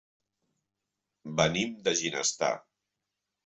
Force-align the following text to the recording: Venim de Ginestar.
Venim 1.43 1.77
de 1.89 1.95
Ginestar. 2.03 2.53